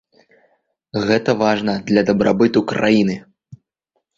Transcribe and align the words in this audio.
Гэта 1.09 1.35
важна 1.43 1.75
для 1.91 2.01
дабрабыту 2.09 2.59
краіны. 2.73 3.19